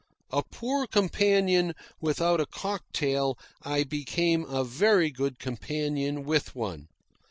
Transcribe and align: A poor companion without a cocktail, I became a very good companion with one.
A 0.31 0.41
poor 0.41 0.87
companion 0.87 1.75
without 1.99 2.41
a 2.41 2.47
cocktail, 2.47 3.37
I 3.61 3.83
became 3.83 4.45
a 4.45 4.63
very 4.63 5.11
good 5.11 5.37
companion 5.37 6.23
with 6.23 6.55
one. 6.55 6.87